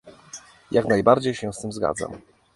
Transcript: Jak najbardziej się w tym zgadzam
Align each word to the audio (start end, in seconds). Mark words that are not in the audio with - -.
Jak 0.71 0.85
najbardziej 0.87 1.35
się 1.35 1.51
w 1.51 1.57
tym 1.61 1.71
zgadzam 1.71 2.21